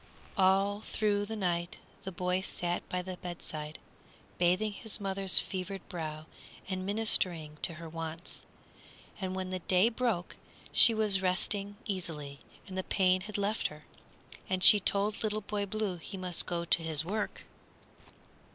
All 0.35 0.81
through 0.81 1.25
the 1.27 1.35
night 1.35 1.77
the 2.05 2.11
boy 2.11 2.41
sat 2.41 2.81
by 2.89 3.03
the 3.03 3.17
bedside, 3.17 3.77
bathing 4.39 4.71
his 4.71 4.99
mother's 4.99 5.37
fevered 5.37 5.87
brow 5.89 6.25
and 6.67 6.83
ministering 6.87 7.57
to 7.61 7.75
her 7.75 7.87
wants. 7.87 8.41
And 9.19 9.35
when 9.35 9.51
the 9.51 9.59
day 9.59 9.89
broke 9.89 10.37
she 10.71 10.95
was 10.95 11.21
resting 11.21 11.77
easily 11.85 12.39
and 12.65 12.75
the 12.75 12.83
pain 12.83 13.21
had 13.21 13.37
left 13.37 13.67
her, 13.67 13.85
and 14.49 14.63
she 14.63 14.79
told 14.79 15.21
Little 15.21 15.41
Boy 15.41 15.67
Blue 15.67 15.97
he 15.97 16.17
must 16.17 16.47
go 16.47 16.65
to 16.65 16.81
his 16.81 17.05
work. 17.05 17.45